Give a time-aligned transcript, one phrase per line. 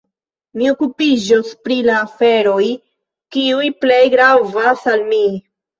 [0.59, 2.65] Mi okupiĝos pri la aferoj,
[3.37, 5.25] kiuj plej gravas al mi.